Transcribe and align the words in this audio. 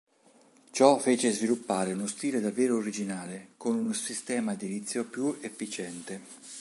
Ciò 0.71 0.97
fece 0.97 1.29
sviluppare 1.29 1.93
uno 1.93 2.07
stile 2.07 2.39
davvero 2.39 2.75
originale, 2.75 3.49
con 3.55 3.75
un 3.77 3.93
sistema 3.93 4.53
edilizio 4.53 5.05
più 5.05 5.37
efficiente. 5.41 6.21